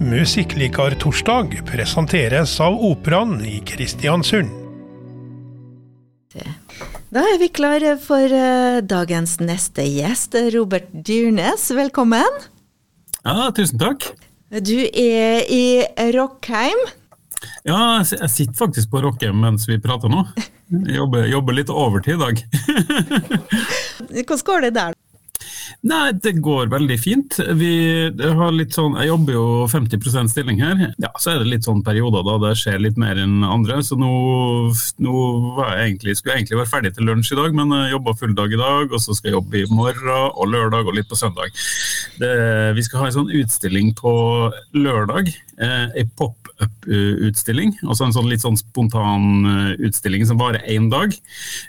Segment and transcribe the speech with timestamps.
[0.00, 4.50] Musikklikartorsdag presenteres av Operaen i Kristiansund.
[7.08, 11.70] Da er vi klare for eh, dagens neste gjest, Robert Dyrnes.
[11.72, 12.42] Velkommen.
[13.22, 14.04] Ja, tusen takk.
[14.52, 15.80] Du er i
[16.12, 16.84] Rockheim.
[17.64, 20.26] Ja, jeg jeg sitter faktisk på Rockheim mens vi prater nå.
[20.68, 22.44] Jeg jobber, jobber litt overtid i dag.
[24.12, 25.00] Hvordan går det der?
[25.86, 27.38] Nei, det går veldig fint.
[27.58, 27.72] Vi
[28.38, 30.92] har litt sånn, Jeg jobber jo 50% stilling her.
[31.02, 33.80] Ja, Så er det litt sånn perioder da det skjer litt mer enn andre.
[33.86, 34.12] Så nå,
[35.02, 35.16] nå
[35.60, 38.36] jeg egentlig, skulle jeg egentlig være ferdig til lunsj i dag, men jeg jobba full
[38.38, 38.92] dag i dag.
[38.92, 41.52] Og så skal jeg jobbe i morgen og lørdag og litt på søndag.
[42.20, 42.32] Det,
[42.76, 44.14] vi skal ha en sånn utstilling på
[44.76, 45.32] lørdag.
[45.56, 47.78] Eh, ei pop-up-utstilling.
[47.86, 51.14] Altså en sånn litt sånn spontan eh, utstilling som varer én dag.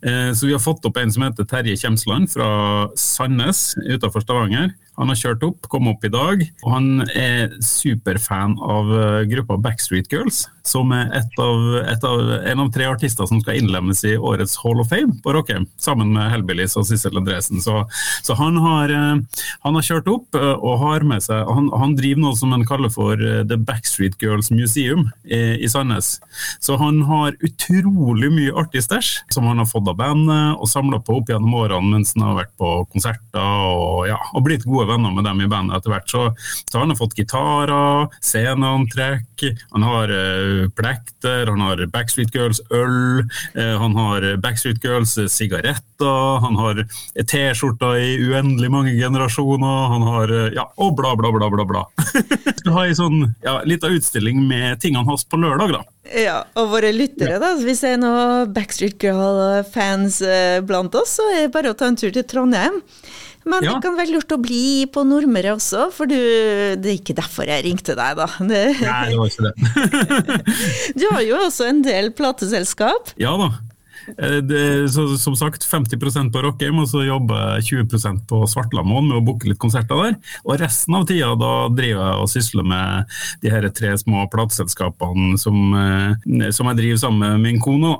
[0.00, 2.48] Eh, så vi har fått opp en som heter Terje Kjemsland fra
[2.96, 4.72] Sandnes utenfor Stavanger.
[4.98, 6.42] Han har kjørt opp, kom opp i dag.
[6.62, 12.20] og Han er superfan av eh, gruppa Backstreet Girls, som er et av, et av,
[12.52, 16.12] en av tre artister som skal innlemmes i årets Hall of Fame på Rockheim, sammen
[16.14, 17.62] med Hellbillies og Sissel Andresen.
[17.64, 17.82] Så,
[18.24, 21.96] så han, har, eh, han, har, kjørt opp eh, og har med seg Han, han
[21.98, 26.16] driver noe som han kaller for The Backstreet Girls Museum i, i Sandnes.
[26.62, 31.00] Så han har utrolig mye artig stæsj som han har fått av bandet og samla
[31.04, 34.83] på opp gjennom årene mens han har vært på konserter og, ja, og blitt gode
[34.88, 36.10] venner med dem i bandet etter hvert.
[36.10, 36.24] Så,
[36.70, 43.24] så han fått gitarer, sceneantrekk, han har uh, plekter, han har Backstreet Girls øl,
[43.58, 46.84] uh, han har Backstreet Girls uh, sigaretter, han har
[47.30, 51.66] T-skjorter i uendelig mange generasjoner, han har ja, og bla, bla, bla, bla.
[51.68, 51.84] bla.
[52.64, 55.82] du har ei sånn ja, lita utstilling med tingene hans på lørdag, da.
[56.20, 57.54] Ja, og våre lyttere, da.
[57.64, 60.20] Hvis det er noen Backstreet Girl-fans
[60.68, 62.82] blant oss, så er det bare å ta en tur til Trondheim.
[63.44, 63.74] Men ja.
[63.74, 66.16] det kan være lurt å bli på Nordmøre også, for du,
[66.80, 68.28] det er ikke derfor jeg ringte deg, da.
[68.40, 68.62] Det...
[68.80, 69.54] Nei, det var ikke det.
[71.00, 73.14] du har jo også en del plateselskap.
[73.20, 73.52] Ja da.
[74.18, 79.08] Eh, det, så, som sagt 50% på Rockheim, og så jobber jeg 20% på Svartlamoen
[79.08, 80.18] med å booke litt konserter der.
[80.44, 83.14] Og resten av tida da driver jeg og sysler med
[83.44, 87.96] de her tre små plateselskapene som, eh, som, jeg driver sammen med min kone.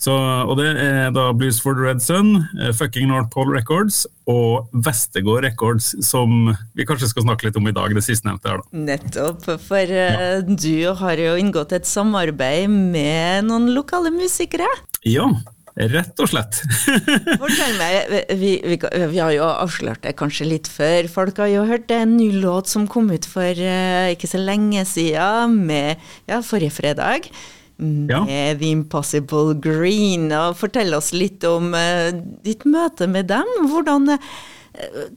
[0.00, 4.04] Så, og det er da Blues for the Red Sun, eh, Fucking North Pole Records
[4.30, 8.62] og Vestegård Records, som vi kanskje skal snakke litt om i dag, det sistnevnte her,
[8.62, 8.84] da.
[8.88, 10.40] Nettopp, for ja.
[10.40, 14.68] du har jo inngått et samarbeid med noen lokale musikere?
[15.04, 15.28] Ja,
[15.74, 16.60] Rett og slett.
[17.42, 21.08] Fortell meg, vi, vi, vi, har jo avslørt det kanskje litt før.
[21.10, 24.84] Folk har jo hørt en ny låt som kom ut for uh, ikke så lenge
[24.86, 25.98] siden, med
[26.30, 27.26] ja, forrige fredag.
[27.82, 28.22] Med ja.
[28.54, 30.28] The Impossible Green.
[30.30, 32.14] Og fortell oss litt om uh,
[32.46, 33.50] ditt møte med dem.
[33.66, 34.30] Hvordan uh,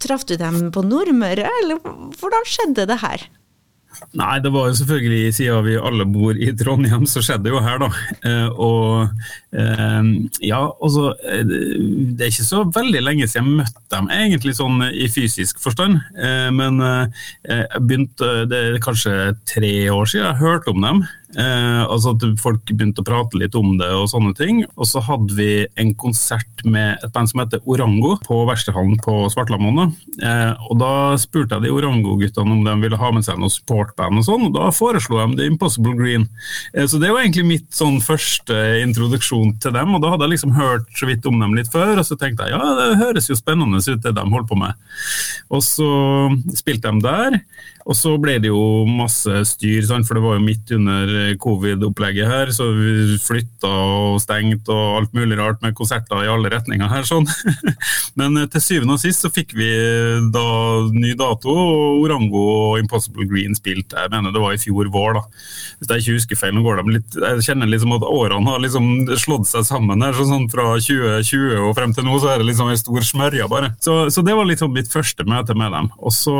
[0.01, 1.85] Traff du dem på Nordmøre, eller
[2.17, 3.29] hvordan skjedde det her?
[4.17, 7.61] Nei, det var jo selvfølgelig siden vi alle bor i Trondheim, så skjedde det jo
[7.63, 7.89] her, da.
[8.29, 9.09] Eh, og
[9.53, 10.09] eh,
[10.47, 15.09] ja, altså Det er ikke så veldig lenge siden jeg møtte dem, egentlig sånn i
[15.11, 15.99] fysisk forstand.
[16.17, 19.15] Eh, men eh, jeg begynte, det er kanskje
[19.49, 21.05] tre år siden jeg hørte om dem.
[21.35, 24.61] Eh, altså at Folk begynte å prate litt om det og sånne ting.
[24.77, 29.17] Og så hadde vi en konsert med et band som heter Orango på Verkstedhallen på
[29.33, 29.91] Svartlamoen.
[30.23, 34.21] Eh, og da spurte jeg de Orango-guttene om de ville ha med seg noe supportband
[34.21, 36.27] og sånn, og da foreslo de The Impossible Green.
[36.73, 40.37] Eh, så det var egentlig mitt sånn første introduksjon til dem, og da hadde jeg
[40.37, 43.29] liksom hørt så vidt om dem litt før, og så tenkte jeg ja, det høres
[43.29, 44.87] jo spennende ut det de holder på med.
[45.53, 45.89] Og så
[46.57, 47.41] spilte de der.
[47.87, 52.51] Og så ble det jo masse styr, for det var jo midt under covid-opplegget her,
[52.55, 57.05] så vi flytta og stengt og alt mulig rart med konserter i alle retninger her.
[57.07, 57.27] sånn.
[58.19, 59.69] Men eh, til syvende og sist så fikk vi
[60.33, 60.47] da
[60.93, 63.99] ny dato, og Orango og Impossible Green spilte.
[63.99, 65.23] Jeg mener det var i fjor vår, da.
[65.77, 66.55] Hvis jeg ikke husker feil.
[66.55, 68.87] nå går de litt, Jeg kjenner liksom at årene har liksom
[69.19, 70.15] slått seg sammen her.
[70.17, 73.49] så sånn Fra 2020 og frem til nå så er det liksom en stor smørja,
[73.51, 73.73] bare.
[73.83, 75.91] Så, så det var liksom mitt første møte med dem.
[75.97, 76.37] Og så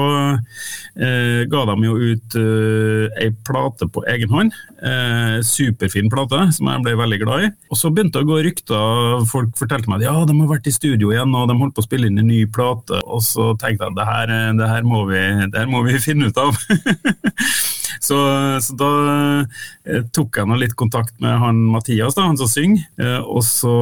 [0.97, 4.55] eh, ga de jo ut eh, ei plate på egen hånd.
[4.77, 7.49] Uh, superfin plate, som jeg ble veldig glad i.
[7.73, 10.69] Og så begynte det å gå rykter, folk fortalte meg at ja, de har vært
[10.69, 12.99] i studio igjen og de holdt på å spille inn en ny plate.
[13.09, 15.23] Og så tenkte jeg her, det her, må, vi,
[15.71, 16.53] må vi finne ut av.
[18.03, 18.17] Så,
[18.63, 18.91] så, da
[19.87, 23.43] eh, tok jeg nå litt kontakt med han Mathias, da, han som synger, eh, og
[23.45, 23.73] så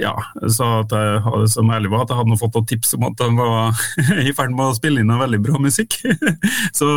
[0.00, 0.14] ja,
[0.52, 3.38] sa at jeg som ærlig var at jeg hadde fått noen tips om at han
[3.38, 3.84] var
[4.28, 5.98] i ferd med å spille inn noe veldig bra musikk.
[6.78, 6.88] så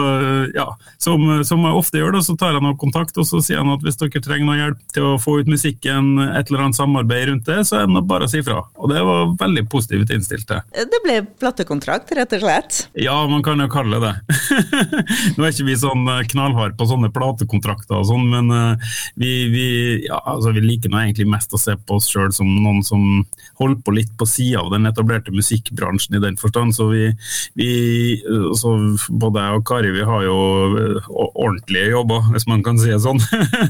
[0.56, 0.68] ja,
[1.02, 3.74] som, som, jeg ofte gjør, da, så tar jeg noe kontakt og så sier han
[3.76, 7.32] at hvis dere trenger noe hjelp til å få ut musikken, et eller annet samarbeid
[7.32, 8.62] rundt det, så er det bare å si fra.
[8.78, 10.64] Og det var veldig positivt innstilt til.
[10.88, 12.82] Det ble platekontrakt, rett og slett?
[12.98, 14.14] Ja, man kan jo kalle det.
[15.38, 19.32] Nå er ikke vi sånn sånn knallhard på sånne platekontrakter og sånn, men uh, vi,
[19.52, 19.68] vi,
[20.08, 23.24] ja, altså, vi, liker nå egentlig mest å se på oss sjøl som noen som
[23.58, 26.76] holder på litt på sida av den etablerte musikkbransjen i den forstand.
[26.78, 27.10] Så vi,
[27.58, 27.70] vi
[28.58, 28.74] så
[29.10, 30.38] både jeg og Kari vi har jo
[31.28, 33.22] ordentlige jobber, hvis man kan si det sånn.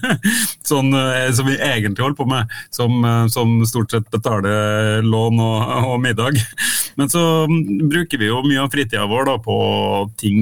[0.72, 0.92] sånn
[1.38, 3.00] som vi egentlig holder på med, som,
[3.32, 6.42] som stort sett betaler lån og, og middag.
[6.98, 7.22] Men så
[7.92, 9.58] bruker vi jo mye av fritida vår da, på
[10.18, 10.40] ting,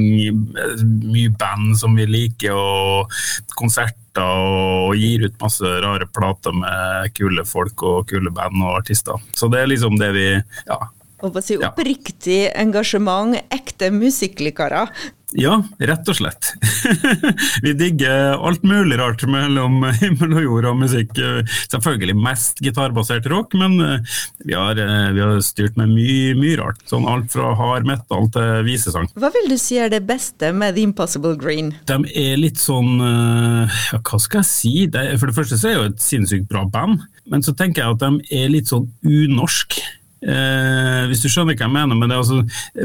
[1.03, 3.13] mye band som vi liker, og
[3.57, 9.19] konserter og gir ut masse rare plater med kule folk og kule band og artister.
[9.35, 10.79] Så det er liksom det vi ja,
[11.41, 14.87] si oppriktig engasjement, ekte musikklikere.
[15.35, 16.51] Ja, rett og slett.
[17.65, 21.17] vi digger alt mulig rart mellom himmel og jord og musikk.
[21.71, 24.15] Selvfølgelig mest gitarbasert rock, men eh,
[24.45, 26.79] vi har, eh, vi har styrt med mye, mye rart.
[26.89, 29.09] Sånn alt fra hard metal til visesang.
[29.19, 31.73] Hva vil du si er det beste med The Impossible Green?
[31.89, 34.73] De er litt sånn eh, ja, Hva skal jeg si?
[34.85, 37.97] for det første så er det jo et sinnssykt bra band, men så tenker jeg
[37.97, 39.79] at de er litt sånn unorsk.
[40.25, 42.17] Eh, hvis du skjønner hva jeg mener med det.
[42.17, 42.41] Altså,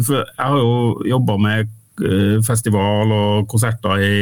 [0.07, 1.71] for jeg har jo jobba med
[2.05, 4.15] eh, festival og konserter i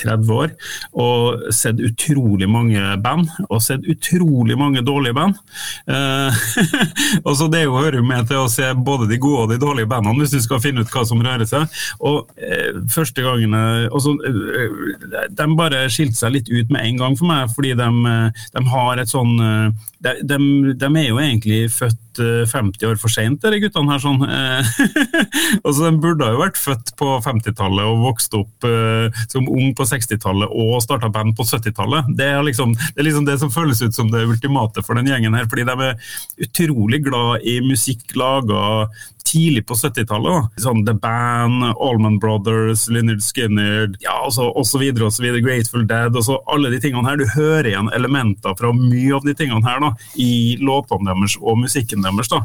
[0.00, 0.54] 30 år
[0.92, 5.38] og sett utrolig mange band, og sett utrolig mange dårlige band.
[5.86, 6.40] Eh,
[7.26, 9.90] og så Det hører jo med til å se både de gode og de dårlige
[9.90, 11.80] bandene, hvis du skal finne ut hva som rører seg.
[12.00, 17.30] Og eh, første gangene eh, De bare skilte seg litt ut med en gang for
[17.30, 17.90] meg, fordi de,
[18.54, 19.38] de har et sånn
[20.00, 20.36] de, de,
[20.80, 24.00] de, er jo egentlig født 50 år for seint, de guttene her.
[24.02, 24.22] sånn.
[25.64, 29.86] altså, de burde jo vært født på 50-tallet og vokst opp uh, som ung på
[29.90, 32.10] 60-tallet og starta band på 70-tallet.
[32.18, 35.36] Det, liksom, det er liksom det som føles ut som det ultimate for den gjengen
[35.36, 35.48] her.
[35.50, 36.12] fordi de er
[36.46, 38.88] utrolig glad i musikk laga
[39.30, 40.60] tidlig på 70-tallet.
[40.62, 46.16] Sånn The Band, Allman Brothers, Lynyrd Skynyrd ja, altså, så videre, Grateful Dead.
[46.16, 47.20] og så Alle de tingene her.
[47.20, 51.60] Du hører igjen elementer fra mye av de tingene her da, i låtene deres og
[51.62, 52.32] musikken deres.
[52.32, 52.42] da.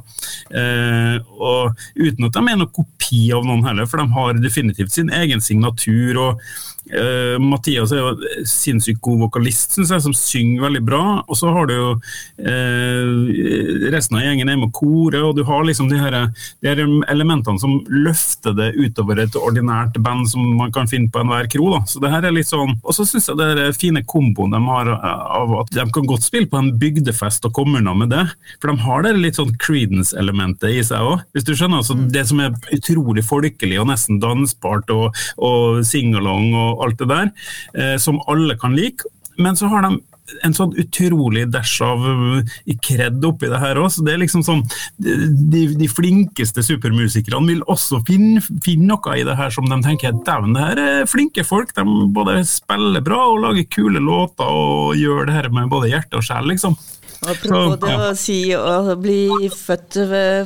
[0.54, 4.96] Eh, og Uten at de er noen kopi av noen heller, for de har definitivt
[4.96, 6.22] sin egen signatur.
[6.22, 6.42] og
[6.86, 11.04] Uh, Mathias er jo sinnssykt god vokalist, synes jeg, som synger veldig bra.
[11.26, 15.66] Og så har du jo uh, resten av gjengen er med koret, og du har
[15.66, 16.20] liksom de her,
[16.62, 21.22] de her elementene som løfter det utover et ordinært band som man kan finne på
[21.22, 21.70] enhver kro.
[21.74, 21.82] da.
[21.90, 24.62] Så det her er litt sånn, Og så syns jeg det er fine komboen de
[24.66, 28.26] har av at de kan godt spille på en bygdefest og komme unna med det.
[28.62, 31.24] For de har det litt sånn Creedence-elementet i seg òg.
[31.34, 36.54] Hvis du skjønner, altså Det som er utrolig folkelig og nesten dansbart og, og singalong
[36.54, 37.32] og alt det der,
[37.76, 39.08] eh, som alle kan like.
[39.38, 40.00] Men så har de
[40.46, 43.94] en sånn utrolig dash av uh, kred oppi det her òg.
[44.06, 44.64] Det er liksom sånn
[44.98, 50.18] de, de, flinkeste supermusikerne vil også finne, finne, noe i det her som de tenker
[50.26, 51.74] dæven, det her er flinke folk.
[51.78, 51.86] De
[52.16, 56.26] både spiller bra og lager kule låter og gjør det her med både hjerte og
[56.26, 56.78] sjel, liksom.
[57.26, 60.00] Apropos det å si å bli født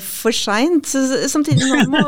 [0.03, 0.89] for seint.
[1.31, 2.03] Samtidig noen må,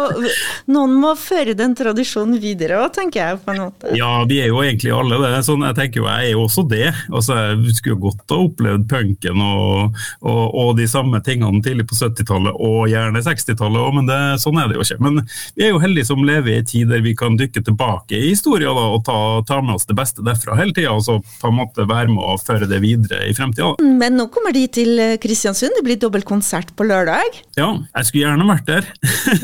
[0.72, 3.92] noen må føre den tradisjonen videre òg, tenker jeg på en måte.
[3.98, 5.34] Ja, vi er jo egentlig alle det.
[5.48, 6.90] Sånn, jeg tenker jo jeg er jo også det.
[7.12, 11.98] Altså, jeg skulle godt ha opplevd punken og, og, og, de samme tingene tidlig på
[11.98, 15.00] 70-tallet og gjerne 60-tallet òg, men det, sånn er det jo ikke.
[15.04, 15.22] Men
[15.58, 18.32] vi er jo heldige som lever i en tid der vi kan dykke tilbake i
[18.32, 21.52] historien da, og ta, ta, med oss det beste derfra hele tida, og så på
[21.52, 23.76] en måte være med og føre det videre i fremtida.
[23.82, 25.74] Men nå kommer de de til eh, Kristiansund.
[25.78, 27.40] Det blir dobbeltkonsert på lørdag.
[27.58, 28.88] Ja, jeg skulle gjerne vært der.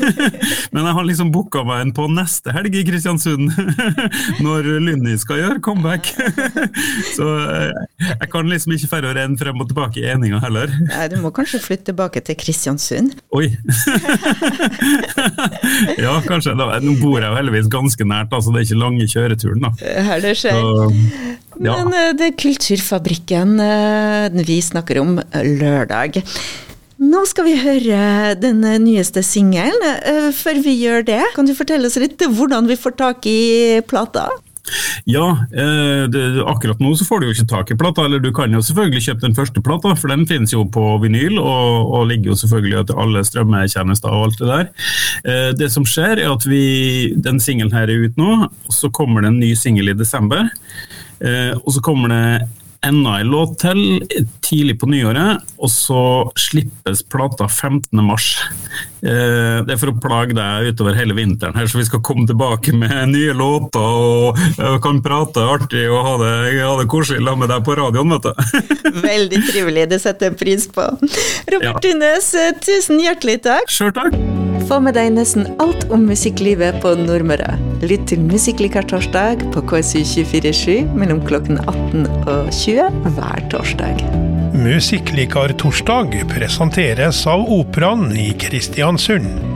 [0.74, 3.52] Men jeg har liksom booka meg en på neste helg i Kristiansund.
[4.44, 6.10] Når Lynni skal gjøre comeback.
[7.16, 10.72] Så eh, jeg kan liksom ikke færre å renne frem og tilbake i eninga heller.
[10.88, 13.16] Nei, du må kanskje flytte tilbake til Kristiansund?
[13.36, 13.50] Oi.
[15.98, 16.54] ja, kanskje.
[16.58, 19.68] Nå bor jeg jo heldigvis ganske nært, så det er ikke lange kjøreturen.
[19.68, 19.74] da.
[20.08, 20.58] Her det skjer.
[20.58, 20.88] Så,
[21.64, 21.74] ja.
[21.80, 23.56] Men eh, det er Kulturfabrikken
[24.48, 26.22] vi snakker om lørdag.
[26.98, 29.78] Nå skal vi høre den nyeste singelen.
[29.86, 33.78] Eh, før vi gjør det, kan du fortelle oss litt hvordan vi får tak i
[33.86, 34.26] plata?
[35.08, 38.32] Ja, eh, det, akkurat nå så får du jo ikke tak i plata, eller du
[38.34, 42.10] kan jo selvfølgelig kjøpe den første plata, for den finnes jo på vinyl, og, og
[42.10, 44.68] ligger jo selvfølgelig til alle strømmetjenester og alt det der.
[45.22, 46.64] Eh, det som skjer, er at vi,
[47.14, 50.50] den singelen her er ute nå, og så kommer det en ny singel i desember.
[51.18, 52.46] Og så kommer det
[52.86, 53.80] enda en låt til
[54.44, 56.02] tidlig på nyåret, og så
[56.38, 57.90] slippes plata 15.
[58.04, 58.28] mars.
[59.02, 62.26] Eh, det er for å plage deg utover hele vinteren, her, så vi skal komme
[62.28, 64.38] tilbake med nye låter og,
[64.82, 68.28] kan prate artig og ha det, ha det koselig sammen med deg på radioen, vet
[68.28, 68.68] du.
[69.08, 70.86] Veldig trivelig, det setter jeg pris på.
[71.50, 71.74] Robert ja.
[71.82, 72.30] Tunes,
[72.64, 73.70] tusen hjertelig takk.
[73.72, 74.14] Sjøl takk.
[74.68, 77.56] Få med deg nesten alt om musikklivet på Nordmøre.
[77.78, 84.02] Lytt til Musikklikar torsdag på KSU247 mellom klokken 18 og 20 hver torsdag.
[84.58, 89.47] Musikklikar torsdag presenteres av Operaen i Kristiansund.